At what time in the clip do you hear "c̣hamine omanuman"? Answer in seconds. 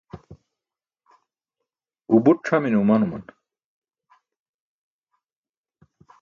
2.45-3.23